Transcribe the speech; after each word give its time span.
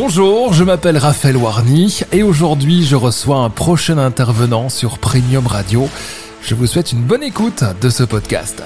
Bonjour, 0.00 0.52
je 0.52 0.62
m'appelle 0.62 0.96
Raphaël 0.96 1.36
Warny 1.36 2.02
et 2.12 2.22
aujourd'hui 2.22 2.84
je 2.84 2.94
reçois 2.94 3.38
un 3.38 3.50
prochain 3.50 3.98
intervenant 3.98 4.68
sur 4.68 4.98
Premium 4.98 5.44
Radio. 5.44 5.88
Je 6.40 6.54
vous 6.54 6.68
souhaite 6.68 6.92
une 6.92 7.02
bonne 7.02 7.24
écoute 7.24 7.64
de 7.80 7.90
ce 7.90 8.04
podcast. 8.04 8.62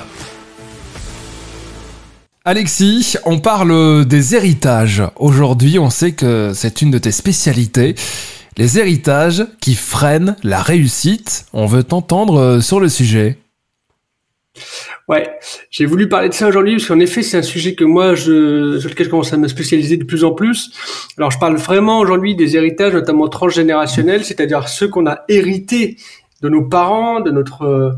Alexis, 2.44 3.16
on 3.24 3.38
parle 3.38 4.04
des 4.04 4.34
héritages. 4.34 5.02
Aujourd'hui, 5.16 5.78
on 5.78 5.88
sait 5.88 6.12
que 6.12 6.52
c'est 6.54 6.82
une 6.82 6.90
de 6.90 6.98
tes 6.98 7.12
spécialités. 7.12 7.94
Les 8.58 8.78
héritages 8.78 9.46
qui 9.62 9.74
freinent 9.74 10.36
la 10.42 10.60
réussite. 10.60 11.46
On 11.54 11.64
veut 11.64 11.82
t'entendre 11.82 12.60
sur 12.60 12.78
le 12.78 12.90
sujet. 12.90 13.38
Ouais, 15.08 15.38
j'ai 15.70 15.84
voulu 15.84 16.08
parler 16.08 16.28
de 16.28 16.34
ça 16.34 16.46
aujourd'hui 16.46 16.76
parce 16.76 16.86
qu'en 16.86 17.00
effet, 17.00 17.22
c'est 17.22 17.36
un 17.36 17.42
sujet 17.42 17.74
que 17.74 17.84
moi, 17.84 18.14
je, 18.14 18.78
sur 18.78 18.88
lequel 18.88 19.06
je 19.06 19.10
commence 19.10 19.32
à 19.32 19.36
me 19.36 19.48
spécialiser 19.48 19.96
de 19.96 20.04
plus 20.04 20.22
en 20.22 20.32
plus. 20.32 20.70
Alors, 21.18 21.30
je 21.30 21.38
parle 21.38 21.56
vraiment 21.56 21.98
aujourd'hui 21.98 22.36
des 22.36 22.56
héritages, 22.56 22.92
notamment 22.92 23.28
transgénérationnels, 23.28 24.24
c'est-à-dire 24.24 24.68
ceux 24.68 24.88
qu'on 24.88 25.06
a 25.06 25.24
hérités 25.28 25.96
de 26.40 26.48
nos 26.48 26.62
parents, 26.62 27.20
de 27.20 27.30
notre 27.30 27.62
euh, 27.62 27.90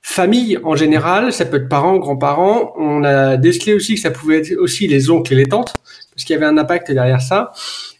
famille 0.00 0.58
en 0.64 0.76
général. 0.76 1.32
Ça 1.32 1.44
peut 1.44 1.58
être 1.58 1.68
parents, 1.68 1.98
grands-parents. 1.98 2.72
On 2.78 3.04
a 3.04 3.36
décelé 3.36 3.74
aussi 3.74 3.96
que 3.96 4.00
ça 4.00 4.10
pouvait 4.10 4.38
être 4.38 4.56
aussi 4.58 4.88
les 4.88 5.10
oncles 5.10 5.34
et 5.34 5.36
les 5.36 5.46
tantes, 5.46 5.74
parce 6.14 6.24
qu'il 6.24 6.34
y 6.34 6.36
avait 6.36 6.46
un 6.46 6.56
impact 6.56 6.90
derrière 6.90 7.20
ça. 7.20 7.52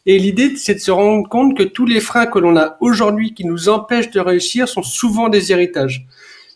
Et 0.07 0.19
l'idée, 0.19 0.57
c'est 0.57 0.75
de 0.75 0.81
se 0.81 0.91
rendre 0.91 1.29
compte 1.29 1.59
que 1.59 1.63
tous 1.63 1.85
les 1.85 2.01
freins 2.01 2.27
que 2.27 2.39
l'on 2.39 2.57
a 2.57 2.79
aujourd'hui 2.81 3.35
qui 3.35 3.45
nous 3.45 3.69
empêchent 3.69 4.11
de 4.13 4.21
réussir 4.21 4.67
sont 4.67 4.83
souvent 4.83 5.29
des 5.29 5.53
héritages. 5.53 6.07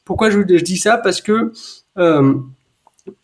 Pourquoi 0.05 0.31
je, 0.31 0.39
je 0.41 0.63
dis 0.63 0.79
ça? 0.79 0.97
Parce 0.97 1.21
que 1.21 1.53
euh, 2.01 2.35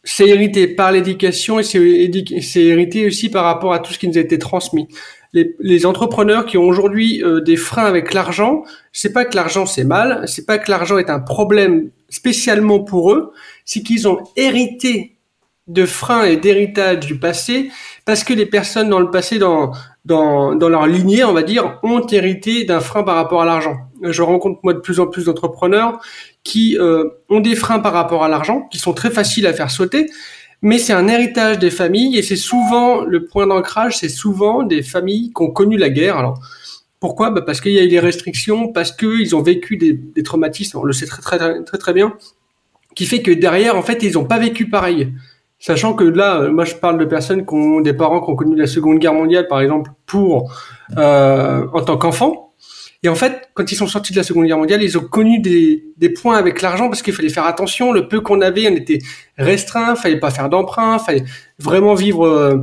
c'est 0.04 0.28
hérité 0.28 0.66
par 0.68 0.92
l'éducation 0.92 1.58
et 1.58 1.62
c'est 1.62 2.62
hérité 2.62 3.06
aussi 3.06 3.30
par 3.30 3.44
rapport 3.44 3.72
à 3.72 3.78
tout 3.78 3.92
ce 3.92 3.98
qui 3.98 4.08
nous 4.08 4.18
a 4.18 4.20
été 4.20 4.38
transmis. 4.38 4.88
Les, 5.32 5.84
entrepreneurs 5.84 6.46
qui 6.46 6.56
ont 6.56 6.66
aujourd'hui 6.66 7.22
euh, 7.22 7.40
des 7.40 7.56
freins 7.56 7.84
avec 7.84 8.14
l'argent, 8.14 8.64
c'est 8.92 9.12
pas 9.12 9.26
que 9.26 9.36
l'argent 9.36 9.66
c'est 9.66 9.84
mal, 9.84 10.24
c'est 10.26 10.46
pas 10.46 10.56
que 10.56 10.70
l'argent 10.70 10.96
est 10.96 11.10
un 11.10 11.20
problème 11.20 11.90
spécialement 12.08 12.80
pour 12.80 13.12
eux, 13.12 13.32
c'est 13.66 13.82
qu'ils 13.82 14.08
ont 14.08 14.18
hérité 14.36 15.15
de 15.66 15.84
freins 15.84 16.24
et 16.24 16.36
d'héritage 16.36 17.00
du 17.00 17.18
passé 17.18 17.70
parce 18.04 18.22
que 18.22 18.32
les 18.32 18.46
personnes 18.46 18.88
dans 18.88 19.00
le 19.00 19.10
passé, 19.10 19.38
dans, 19.38 19.72
dans, 20.04 20.54
dans 20.54 20.68
leur 20.68 20.86
lignée, 20.86 21.24
on 21.24 21.32
va 21.32 21.42
dire, 21.42 21.78
ont 21.82 22.06
hérité 22.06 22.64
d'un 22.64 22.80
frein 22.80 23.02
par 23.02 23.16
rapport 23.16 23.42
à 23.42 23.44
l'argent. 23.44 23.76
Je 24.02 24.22
rencontre 24.22 24.60
moi 24.62 24.74
de 24.74 24.78
plus 24.78 25.00
en 25.00 25.06
plus 25.08 25.24
d'entrepreneurs 25.24 26.00
qui 26.44 26.78
euh, 26.78 27.08
ont 27.28 27.40
des 27.40 27.56
freins 27.56 27.80
par 27.80 27.92
rapport 27.92 28.22
à 28.22 28.28
l'argent, 28.28 28.68
qui 28.70 28.78
sont 28.78 28.92
très 28.92 29.10
faciles 29.10 29.46
à 29.46 29.52
faire 29.52 29.70
sauter, 29.70 30.08
mais 30.62 30.78
c'est 30.78 30.92
un 30.92 31.08
héritage 31.08 31.58
des 31.58 31.70
familles 31.70 32.16
et 32.16 32.22
c'est 32.22 32.36
souvent 32.36 33.02
le 33.02 33.24
point 33.26 33.48
d'ancrage, 33.48 33.98
c'est 33.98 34.08
souvent 34.08 34.62
des 34.62 34.82
familles 34.82 35.32
qui 35.36 35.42
ont 35.42 35.50
connu 35.50 35.76
la 35.76 35.90
guerre. 35.90 36.16
Alors 36.16 36.38
pourquoi? 37.00 37.30
Bah 37.30 37.42
Parce 37.42 37.60
qu'il 37.60 37.72
y 37.72 37.78
a 37.78 37.84
eu 37.84 37.88
des 37.88 38.00
restrictions, 38.00 38.68
parce 38.68 38.92
qu'ils 38.92 39.34
ont 39.34 39.42
vécu 39.42 39.76
des, 39.76 39.92
des, 39.92 40.22
traumatismes, 40.22 40.78
on 40.78 40.84
le 40.84 40.92
sait 40.92 41.06
très 41.06 41.20
très 41.20 41.64
très 41.64 41.78
très 41.78 41.92
bien, 41.92 42.16
qui 42.94 43.06
fait 43.06 43.22
que 43.22 43.32
derrière, 43.32 43.76
en 43.76 43.82
fait, 43.82 44.02
ils 44.02 44.14
n'ont 44.14 44.24
pas 44.24 44.38
vécu 44.38 44.70
pareil. 44.70 45.12
Sachant 45.58 45.94
que 45.94 46.04
là, 46.04 46.40
euh, 46.40 46.52
moi, 46.52 46.64
je 46.64 46.74
parle 46.74 46.98
de 46.98 47.04
personnes 47.04 47.46
qui 47.46 47.54
ont 47.54 47.80
des 47.80 47.94
parents 47.94 48.20
qui 48.20 48.30
ont 48.30 48.36
connu 48.36 48.56
la 48.56 48.66
Seconde 48.66 48.98
Guerre 48.98 49.14
mondiale, 49.14 49.48
par 49.48 49.60
exemple, 49.60 49.90
pour 50.04 50.52
euh, 50.96 51.66
en 51.72 51.82
tant 51.82 51.96
qu'enfants. 51.96 52.52
Et 53.02 53.08
en 53.08 53.14
fait, 53.14 53.48
quand 53.54 53.70
ils 53.70 53.76
sont 53.76 53.86
sortis 53.86 54.12
de 54.12 54.18
la 54.18 54.22
Seconde 54.22 54.46
Guerre 54.46 54.58
mondiale, 54.58 54.82
ils 54.82 54.98
ont 54.98 55.04
connu 55.04 55.38
des, 55.38 55.84
des 55.96 56.10
points 56.10 56.36
avec 56.36 56.60
l'argent 56.60 56.88
parce 56.88 57.02
qu'il 57.02 57.14
fallait 57.14 57.28
faire 57.28 57.44
attention. 57.44 57.92
Le 57.92 58.08
peu 58.08 58.20
qu'on 58.20 58.40
avait, 58.40 58.68
on 58.68 58.74
était 58.74 58.98
restreint, 59.38 59.96
fallait 59.96 60.20
pas 60.20 60.30
faire 60.30 60.48
d'emprunt, 60.48 60.98
fallait 60.98 61.24
vraiment 61.58 61.94
vivre 61.94 62.26
euh, 62.26 62.58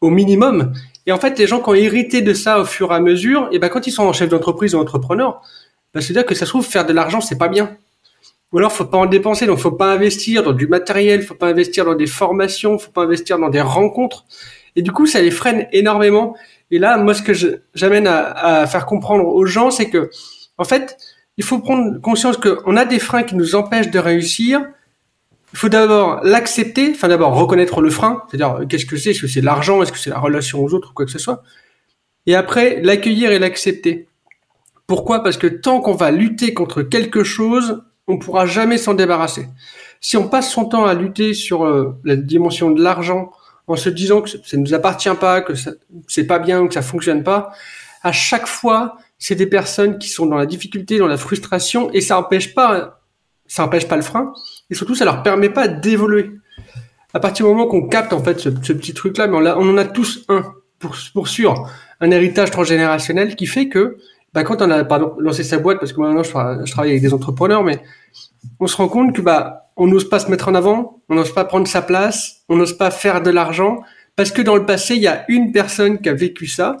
au 0.00 0.10
minimum. 0.10 0.72
Et 1.06 1.12
en 1.12 1.18
fait, 1.18 1.38
les 1.38 1.46
gens 1.46 1.60
qui 1.60 1.68
ont 1.70 1.74
hérité 1.74 2.20
de 2.20 2.34
ça 2.34 2.60
au 2.60 2.64
fur 2.64 2.92
et 2.92 2.94
à 2.94 3.00
mesure, 3.00 3.48
et 3.52 3.58
ben 3.58 3.68
quand 3.68 3.86
ils 3.86 3.92
sont 3.92 4.02
en 4.04 4.12
chef 4.12 4.28
d'entreprise 4.28 4.74
ou 4.74 4.78
entrepreneur, 4.78 5.40
ben 5.94 6.00
c'est-à-dire 6.00 6.26
que 6.26 6.34
ça 6.34 6.44
se 6.44 6.50
trouve 6.50 6.66
faire 6.66 6.84
de 6.84 6.92
l'argent, 6.92 7.20
c'est 7.20 7.38
pas 7.38 7.48
bien. 7.48 7.76
Ou 8.52 8.58
alors, 8.58 8.72
faut 8.72 8.84
pas 8.84 8.98
en 8.98 9.06
dépenser, 9.06 9.46
donc 9.46 9.58
faut 9.58 9.72
pas 9.72 9.92
investir 9.92 10.42
dans 10.42 10.52
du 10.52 10.68
matériel, 10.68 11.22
faut 11.22 11.34
pas 11.34 11.48
investir 11.48 11.84
dans 11.84 11.94
des 11.94 12.06
formations, 12.06 12.78
faut 12.78 12.92
pas 12.92 13.02
investir 13.02 13.38
dans 13.38 13.48
des 13.48 13.60
rencontres. 13.60 14.24
Et 14.76 14.82
du 14.82 14.92
coup, 14.92 15.06
ça 15.06 15.20
les 15.20 15.30
freine 15.30 15.66
énormément. 15.72 16.36
Et 16.70 16.78
là, 16.78 16.96
moi, 16.98 17.14
ce 17.14 17.22
que 17.22 17.32
j'amène 17.74 18.06
à, 18.06 18.66
faire 18.66 18.86
comprendre 18.86 19.26
aux 19.26 19.46
gens, 19.46 19.70
c'est 19.70 19.90
que, 19.90 20.10
en 20.58 20.64
fait, 20.64 20.96
il 21.36 21.44
faut 21.44 21.58
prendre 21.58 22.00
conscience 22.00 22.36
qu'on 22.36 22.76
a 22.76 22.84
des 22.84 22.98
freins 22.98 23.24
qui 23.24 23.34
nous 23.34 23.54
empêchent 23.54 23.90
de 23.90 23.98
réussir. 23.98 24.64
Il 25.52 25.58
faut 25.58 25.68
d'abord 25.68 26.20
l'accepter, 26.22 26.92
enfin 26.94 27.08
d'abord 27.08 27.34
reconnaître 27.34 27.80
le 27.80 27.90
frein, 27.90 28.22
c'est-à-dire 28.28 28.66
qu'est-ce 28.68 28.86
que 28.86 28.96
c'est, 28.96 29.10
est-ce 29.10 29.22
que 29.22 29.26
c'est 29.28 29.40
l'argent, 29.40 29.82
est-ce 29.82 29.92
que 29.92 29.98
c'est 29.98 30.10
la 30.10 30.18
relation 30.18 30.62
aux 30.62 30.74
autres, 30.74 30.90
ou 30.90 30.92
quoi 30.92 31.06
que 31.06 31.12
ce 31.12 31.18
soit? 31.18 31.42
Et 32.26 32.34
après, 32.34 32.80
l'accueillir 32.82 33.30
et 33.30 33.38
l'accepter. 33.38 34.08
Pourquoi? 34.86 35.22
Parce 35.22 35.36
que 35.36 35.46
tant 35.46 35.80
qu'on 35.80 35.94
va 35.94 36.10
lutter 36.10 36.52
contre 36.52 36.82
quelque 36.82 37.24
chose, 37.24 37.82
on 38.08 38.18
pourra 38.18 38.46
jamais 38.46 38.78
s'en 38.78 38.94
débarrasser. 38.94 39.48
Si 40.00 40.16
on 40.16 40.28
passe 40.28 40.50
son 40.50 40.66
temps 40.66 40.84
à 40.84 40.94
lutter 40.94 41.34
sur 41.34 41.64
euh, 41.64 41.98
la 42.04 42.16
dimension 42.16 42.70
de 42.70 42.82
l'argent, 42.82 43.32
en 43.66 43.76
se 43.76 43.88
disant 43.88 44.22
que 44.22 44.30
ça 44.30 44.38
ne 44.56 44.62
nous 44.62 44.74
appartient 44.74 45.14
pas, 45.18 45.40
que 45.40 45.52
c'est 46.06 46.26
pas 46.26 46.38
bien, 46.38 46.66
que 46.68 46.74
ça 46.74 46.82
fonctionne 46.82 47.24
pas, 47.24 47.52
à 48.02 48.12
chaque 48.12 48.46
fois, 48.46 48.96
c'est 49.18 49.34
des 49.34 49.46
personnes 49.46 49.98
qui 49.98 50.08
sont 50.08 50.26
dans 50.26 50.36
la 50.36 50.46
difficulté, 50.46 50.98
dans 50.98 51.08
la 51.08 51.16
frustration, 51.16 51.90
et 51.92 52.00
ça 52.00 52.18
empêche 52.18 52.54
pas, 52.54 53.00
ça 53.46 53.64
empêche 53.64 53.88
pas 53.88 53.96
le 53.96 54.02
frein, 54.02 54.32
et 54.70 54.74
surtout, 54.74 54.94
ça 54.94 55.04
leur 55.04 55.22
permet 55.22 55.48
pas 55.48 55.66
d'évoluer. 55.66 56.30
À 57.12 57.18
partir 57.18 57.46
du 57.46 57.52
moment 57.52 57.66
qu'on 57.66 57.88
capte 57.88 58.12
en 58.12 58.22
fait 58.22 58.38
ce, 58.38 58.48
petit 58.50 58.94
truc-là, 58.94 59.26
mais 59.26 59.36
on, 59.36 59.60
on, 59.60 59.70
en 59.70 59.76
a 59.78 59.84
tous 59.84 60.24
un 60.28 60.44
pour, 60.78 60.96
pour 61.14 61.28
sûr, 61.28 61.68
un 62.00 62.10
héritage 62.10 62.50
transgénérationnel 62.50 63.36
qui 63.36 63.46
fait 63.46 63.68
que, 63.68 63.96
bah, 64.36 64.44
quand 64.44 64.60
on 64.60 64.70
a 64.70 64.86
lancé 65.18 65.42
sa 65.42 65.56
boîte, 65.56 65.78
parce 65.78 65.94
que 65.94 66.00
maintenant 66.02 66.22
je, 66.22 66.28
je 66.66 66.70
travaille 66.70 66.90
avec 66.90 67.00
des 67.00 67.14
entrepreneurs, 67.14 67.64
mais 67.64 67.80
on 68.60 68.66
se 68.66 68.76
rend 68.76 68.86
compte 68.86 69.16
que 69.16 69.22
bah 69.22 69.70
on 69.78 69.86
n'ose 69.86 70.06
pas 70.10 70.18
se 70.18 70.30
mettre 70.30 70.48
en 70.48 70.54
avant, 70.54 71.00
on 71.08 71.14
n'ose 71.14 71.32
pas 71.32 71.46
prendre 71.46 71.66
sa 71.66 71.80
place, 71.80 72.42
on 72.50 72.56
n'ose 72.56 72.76
pas 72.76 72.90
faire 72.90 73.22
de 73.22 73.30
l'argent, 73.30 73.80
parce 74.14 74.30
que 74.30 74.42
dans 74.42 74.54
le 74.54 74.66
passé, 74.66 74.94
il 74.94 75.00
y 75.00 75.06
a 75.06 75.24
une 75.28 75.52
personne 75.52 76.02
qui 76.02 76.10
a 76.10 76.12
vécu 76.12 76.46
ça, 76.46 76.76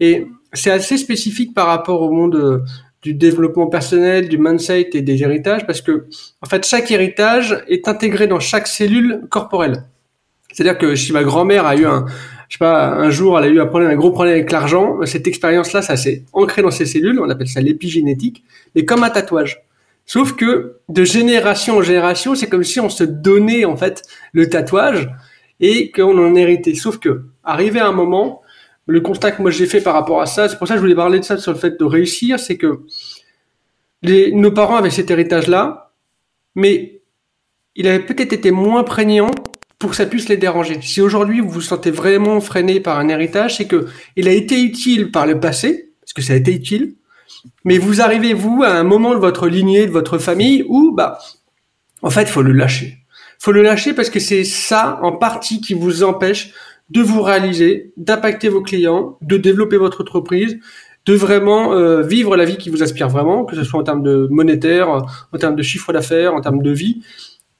et 0.00 0.26
c'est 0.54 0.70
assez 0.70 0.96
spécifique 0.96 1.52
par 1.52 1.66
rapport 1.66 2.00
au 2.00 2.10
monde 2.10 2.36
euh, 2.36 2.60
du 3.02 3.12
développement 3.12 3.66
personnel, 3.66 4.30
du 4.30 4.38
mindset 4.38 4.88
et 4.94 5.02
des 5.02 5.22
héritages, 5.22 5.66
parce 5.66 5.82
que 5.82 6.06
en 6.40 6.46
fait, 6.46 6.64
chaque 6.64 6.90
héritage 6.90 7.62
est 7.68 7.88
intégré 7.88 8.26
dans 8.26 8.40
chaque 8.40 8.68
cellule 8.68 9.26
corporelle. 9.28 9.84
C'est-à-dire 10.50 10.78
que 10.78 10.94
si 10.94 11.12
ma 11.12 11.24
grand-mère 11.24 11.66
a 11.66 11.76
eu 11.76 11.84
un, 11.84 12.06
je 12.48 12.54
sais 12.54 12.58
pas, 12.58 12.88
un 12.88 13.10
jour, 13.10 13.38
elle 13.38 13.44
a 13.44 13.48
eu 13.48 13.60
un 13.60 13.66
problème, 13.66 13.90
un 13.90 13.96
gros 13.96 14.10
problème 14.10 14.34
avec 14.34 14.52
l'argent, 14.52 14.98
cette 15.04 15.26
expérience-là, 15.26 15.82
ça 15.82 15.96
s'est 15.96 16.24
ancré 16.32 16.62
dans 16.62 16.70
ses 16.70 16.86
cellules, 16.86 17.18
on 17.20 17.28
appelle 17.28 17.48
ça 17.48 17.60
l'épigénétique, 17.60 18.44
mais 18.74 18.84
comme 18.84 19.02
un 19.02 19.10
tatouage. 19.10 19.62
Sauf 20.04 20.34
que 20.36 20.76
de 20.88 21.04
génération 21.04 21.78
en 21.78 21.82
génération, 21.82 22.36
c'est 22.36 22.48
comme 22.48 22.62
si 22.62 22.78
on 22.78 22.88
se 22.88 23.02
donnait 23.02 23.64
en 23.64 23.76
fait 23.76 24.02
le 24.32 24.48
tatouage 24.48 25.10
et 25.58 25.90
qu'on 25.90 26.16
en 26.16 26.34
héritait. 26.36 26.74
Sauf 26.74 26.98
que, 26.98 27.24
arrivé 27.42 27.80
à 27.80 27.88
un 27.88 27.92
moment, 27.92 28.42
le 28.86 29.00
constat 29.00 29.32
que 29.32 29.42
moi 29.42 29.50
j'ai 29.50 29.66
fait 29.66 29.80
par 29.80 29.94
rapport 29.94 30.20
à 30.20 30.26
ça, 30.26 30.48
c'est 30.48 30.58
pour 30.58 30.68
ça 30.68 30.74
que 30.74 30.78
je 30.78 30.82
voulais 30.82 30.94
parler 30.94 31.18
de 31.18 31.24
ça 31.24 31.36
sur 31.38 31.52
le 31.52 31.58
fait 31.58 31.78
de 31.78 31.84
réussir, 31.84 32.38
c'est 32.38 32.56
que 32.56 32.82
les, 34.02 34.32
nos 34.32 34.52
parents 34.52 34.76
avaient 34.76 34.90
cet 34.90 35.10
héritage-là, 35.10 35.92
mais 36.54 37.00
il 37.74 37.88
avait 37.88 38.04
peut-être 38.04 38.32
été 38.32 38.52
moins 38.52 38.84
prégnant 38.84 39.30
pour 39.78 39.90
que 39.90 39.96
ça 39.96 40.06
puisse 40.06 40.28
les 40.28 40.36
déranger. 40.36 40.80
Si 40.80 41.00
aujourd'hui 41.00 41.40
vous 41.40 41.50
vous 41.50 41.60
sentez 41.60 41.90
vraiment 41.90 42.40
freiné 42.40 42.80
par 42.80 42.98
un 42.98 43.08
héritage, 43.08 43.56
c'est 43.56 43.66
que 43.66 43.86
il 44.16 44.28
a 44.28 44.32
été 44.32 44.60
utile 44.62 45.10
par 45.10 45.26
le 45.26 45.38
passé, 45.38 45.90
parce 46.00 46.12
que 46.12 46.22
ça 46.22 46.32
a 46.32 46.36
été 46.36 46.52
utile, 46.52 46.94
mais 47.64 47.78
vous 47.78 48.00
arrivez, 48.00 48.32
vous, 48.32 48.62
à 48.62 48.70
un 48.70 48.84
moment 48.84 49.12
de 49.12 49.18
votre 49.18 49.48
lignée, 49.48 49.86
de 49.86 49.90
votre 49.90 50.18
famille, 50.18 50.64
où, 50.68 50.92
bah, 50.92 51.18
en 52.02 52.10
fait, 52.10 52.22
il 52.22 52.28
faut 52.28 52.42
le 52.42 52.52
lâcher. 52.52 52.98
Il 53.38 53.44
faut 53.44 53.52
le 53.52 53.62
lâcher 53.62 53.92
parce 53.92 54.10
que 54.10 54.20
c'est 54.20 54.44
ça, 54.44 54.98
en 55.02 55.12
partie, 55.12 55.60
qui 55.60 55.74
vous 55.74 56.02
empêche 56.02 56.52
de 56.90 57.02
vous 57.02 57.20
réaliser, 57.20 57.92
d'impacter 57.96 58.48
vos 58.48 58.62
clients, 58.62 59.18
de 59.20 59.36
développer 59.36 59.76
votre 59.76 60.02
entreprise, 60.02 60.58
de 61.04 61.14
vraiment 61.14 61.72
euh, 61.72 62.02
vivre 62.02 62.36
la 62.36 62.44
vie 62.44 62.56
qui 62.56 62.70
vous 62.70 62.82
aspire 62.82 63.08
vraiment, 63.08 63.44
que 63.44 63.56
ce 63.56 63.64
soit 63.64 63.80
en 63.80 63.84
termes 63.84 64.02
de 64.02 64.28
monétaire, 64.30 64.88
en 64.88 65.38
termes 65.38 65.56
de 65.56 65.62
chiffre 65.62 65.92
d'affaires, 65.92 66.34
en 66.34 66.40
termes 66.40 66.62
de 66.62 66.70
vie, 66.70 67.02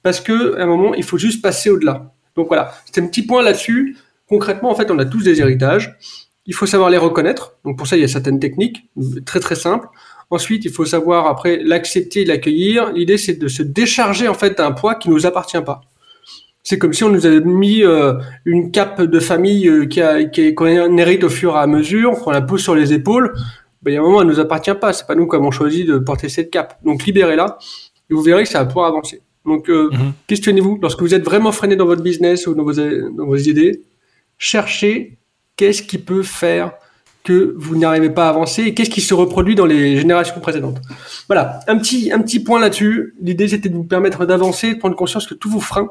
parce 0.03 0.21
que 0.21 0.57
à 0.57 0.63
un 0.63 0.67
moment, 0.67 0.93
il 0.93 1.03
faut 1.03 1.17
juste 1.17 1.41
passer 1.41 1.69
au-delà. 1.69 2.13
Donc 2.37 2.47
voilà, 2.47 2.71
c'était 2.85 3.01
un 3.01 3.07
petit 3.07 3.23
point 3.23 3.43
là-dessus. 3.43 3.97
Concrètement, 4.29 4.69
en 4.69 4.75
fait, 4.75 4.89
on 4.91 4.99
a 4.99 5.05
tous 5.05 5.23
des 5.23 5.41
héritages. 5.41 5.97
Il 6.45 6.53
faut 6.53 6.65
savoir 6.65 6.89
les 6.89 6.97
reconnaître. 6.97 7.55
Donc 7.65 7.77
pour 7.77 7.87
ça, 7.87 7.97
il 7.97 8.01
y 8.01 8.05
a 8.05 8.07
certaines 8.07 8.39
techniques 8.39 8.89
très 9.25 9.41
très 9.41 9.55
simples. 9.55 9.87
Ensuite, 10.29 10.63
il 10.65 10.71
faut 10.71 10.85
savoir 10.85 11.27
après 11.27 11.57
l'accepter, 11.63 12.25
l'accueillir. 12.25 12.91
L'idée, 12.91 13.17
c'est 13.17 13.33
de 13.33 13.47
se 13.47 13.63
décharger 13.63 14.27
en 14.27 14.33
fait 14.33 14.57
d'un 14.57 14.71
poids 14.71 14.95
qui 14.95 15.09
nous 15.09 15.25
appartient 15.25 15.61
pas. 15.61 15.81
C'est 16.63 16.77
comme 16.77 16.93
si 16.93 17.05
on 17.05 17.09
nous 17.09 17.25
avait 17.25 17.39
mis 17.39 17.83
euh, 17.83 18.13
une 18.43 18.71
cape 18.71 19.01
de 19.01 19.19
famille 19.21 19.69
euh, 19.69 19.85
qui 19.85 20.01
a, 20.01 20.25
qu'on 20.51 20.97
hérite 20.97 21.23
au 21.23 21.29
fur 21.29 21.55
et 21.55 21.59
à 21.59 21.67
mesure, 21.67 22.19
qu'on 22.19 22.31
la 22.31 22.41
pose 22.41 22.61
sur 22.61 22.75
les 22.75 22.91
épaules. 22.91 23.33
Ben, 23.81 23.91
il 23.91 23.93
y 23.93 23.97
a 23.97 24.01
un 24.01 24.03
moment, 24.03 24.21
elle 24.21 24.27
nous 24.27 24.41
appartient 24.41 24.73
pas. 24.73 24.91
C'est 24.91 25.07
pas 25.07 25.15
nous 25.15 25.29
qui 25.29 25.35
avons 25.37 25.51
choisi 25.51 25.85
de 25.85 25.97
porter 25.97 26.27
cette 26.27 26.51
cape. 26.51 26.77
Donc 26.83 27.05
libérez-la 27.05 27.57
et 28.09 28.13
vous 28.13 28.21
verrez 28.21 28.43
que 28.43 28.49
ça 28.49 28.59
va 28.59 28.65
pouvoir 28.65 28.87
avancer. 28.87 29.21
Donc 29.47 29.69
euh, 29.69 29.89
mhm. 29.91 30.13
questionnez-vous 30.27 30.77
lorsque 30.81 31.01
vous 31.01 31.13
êtes 31.13 31.23
vraiment 31.23 31.51
freiné 31.51 31.75
dans 31.75 31.85
votre 31.85 32.03
business 32.03 32.45
ou 32.47 32.53
dans 32.53 32.63
vos, 32.63 32.73
dans 32.73 33.25
vos 33.25 33.37
idées, 33.37 33.81
cherchez 34.37 35.17
qu'est-ce 35.55 35.81
qui 35.81 35.97
peut 35.97 36.23
faire 36.23 36.73
que 37.23 37.55
vous 37.57 37.77
n'arrivez 37.77 38.09
pas 38.09 38.27
à 38.27 38.29
avancer 38.29 38.63
et 38.63 38.73
qu'est-ce 38.73 38.89
qui 38.89 39.01
se 39.01 39.13
reproduit 39.13 39.55
dans 39.55 39.65
les 39.65 39.97
générations 39.97 40.39
précédentes. 40.39 40.79
Voilà, 41.27 41.59
un 41.67 41.77
petit, 41.77 42.09
un 42.11 42.21
petit 42.21 42.39
point 42.39 42.57
là-dessus. 42.57 43.15
L'idée, 43.21 43.49
c'était 43.49 43.67
de 43.67 43.75
vous 43.75 43.83
permettre 43.83 44.25
d'avancer, 44.25 44.75
de 44.75 44.79
prendre 44.79 44.95
conscience 44.95 45.27
que 45.27 45.33
tous 45.33 45.49
vos 45.49 45.59
freins, 45.59 45.89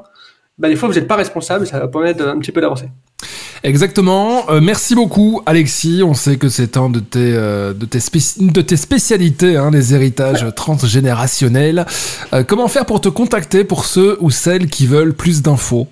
bah, 0.56 0.68
des 0.68 0.76
fois, 0.76 0.88
vous 0.88 0.94
n'êtes 0.94 1.06
pas 1.06 1.16
responsable, 1.16 1.66
ça 1.66 1.78
va 1.78 1.88
permettre 1.88 2.26
un 2.26 2.38
petit 2.38 2.52
peu 2.52 2.62
d'avancer. 2.62 2.88
Exactement. 3.66 4.48
Euh, 4.48 4.60
merci 4.60 4.94
beaucoup, 4.94 5.42
Alexis. 5.44 6.04
On 6.04 6.14
sait 6.14 6.36
que 6.36 6.48
c'est 6.48 6.76
un 6.76 6.88
de 6.88 7.00
tes, 7.00 7.18
euh, 7.34 7.72
de 7.72 7.84
tes, 7.84 7.98
de 8.38 8.60
tes 8.60 8.76
spécialités, 8.76 9.56
hein, 9.56 9.72
les 9.72 9.92
héritages 9.92 10.46
transgénérationnels. 10.54 11.84
Euh, 12.32 12.44
comment 12.44 12.68
faire 12.68 12.86
pour 12.86 13.00
te 13.00 13.08
contacter 13.08 13.64
pour 13.64 13.84
ceux 13.84 14.18
ou 14.20 14.30
celles 14.30 14.68
qui 14.68 14.86
veulent 14.86 15.14
plus 15.14 15.42
d'infos? 15.42 15.88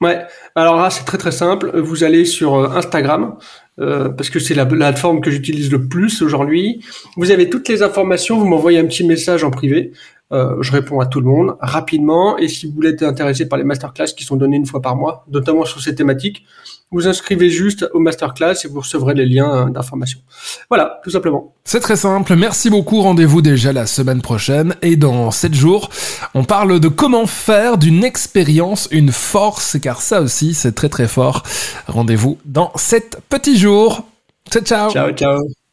Ouais, 0.00 0.24
alors 0.54 0.76
là 0.76 0.90
c'est 0.90 1.02
très 1.02 1.18
très 1.18 1.32
simple. 1.32 1.76
Vous 1.80 2.04
allez 2.04 2.24
sur 2.24 2.54
Instagram 2.76 3.34
parce 3.76 4.28
que 4.30 4.40
c'est 4.40 4.54
la 4.54 4.66
plateforme 4.66 5.20
que 5.20 5.30
j'utilise 5.30 5.70
le 5.70 5.86
plus 5.86 6.22
aujourd'hui. 6.22 6.84
Vous 7.16 7.30
avez 7.32 7.48
toutes 7.48 7.68
les 7.68 7.82
informations. 7.82 8.38
Vous 8.38 8.46
m'envoyez 8.46 8.78
un 8.78 8.86
petit 8.86 9.04
message 9.04 9.42
en 9.42 9.50
privé. 9.50 9.92
Euh, 10.30 10.56
je 10.60 10.72
réponds 10.72 11.00
à 11.00 11.06
tout 11.06 11.20
le 11.20 11.26
monde 11.26 11.56
rapidement. 11.60 12.36
Et 12.38 12.48
si 12.48 12.66
vous 12.66 12.74
voulez 12.74 12.90
être 12.90 13.02
intéressé 13.02 13.48
par 13.48 13.58
les 13.58 13.64
masterclass 13.64 14.12
qui 14.16 14.24
sont 14.24 14.36
données 14.36 14.56
une 14.56 14.66
fois 14.66 14.82
par 14.82 14.96
mois, 14.96 15.24
notamment 15.30 15.64
sur 15.64 15.80
ces 15.80 15.94
thématiques, 15.94 16.44
vous 16.90 17.06
inscrivez 17.06 17.50
juste 17.50 17.88
au 17.92 17.98
masterclass 17.98 18.54
et 18.64 18.68
vous 18.68 18.80
recevrez 18.80 19.14
les 19.14 19.26
liens 19.26 19.68
d'information. 19.70 20.20
Voilà, 20.70 21.00
tout 21.04 21.10
simplement. 21.10 21.54
C'est 21.64 21.80
très 21.80 21.96
simple. 21.96 22.34
Merci 22.36 22.70
beaucoup. 22.70 23.02
Rendez-vous 23.02 23.42
déjà 23.42 23.72
la 23.72 23.86
semaine 23.86 24.22
prochaine. 24.22 24.74
Et 24.80 24.96
dans 24.96 25.30
7 25.30 25.54
jours, 25.54 25.90
on 26.34 26.44
parle 26.44 26.80
de 26.80 26.88
comment 26.88 27.26
faire 27.26 27.76
d'une 27.76 28.04
expérience 28.04 28.88
une 28.90 29.12
force, 29.12 29.78
car 29.80 30.00
ça 30.00 30.22
aussi, 30.22 30.54
c'est 30.54 30.72
très 30.72 30.88
très 30.88 31.08
fort. 31.08 31.42
Rendez-vous 31.88 32.38
dans 32.44 32.72
7 32.74 33.18
petits 33.28 33.58
jours. 33.58 34.04
Ciao, 34.50 34.62
ciao. 34.62 34.90
Ciao, 34.90 35.12
ciao. 35.12 35.67